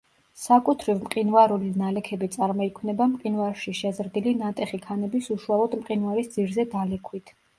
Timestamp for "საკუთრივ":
0.43-1.01